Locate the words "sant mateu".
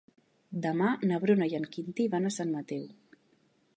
2.39-2.89